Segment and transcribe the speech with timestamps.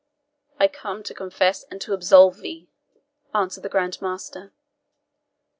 [0.59, 2.67] "I come to confess and to absolve thee,"
[3.35, 4.51] answered the Grand Master.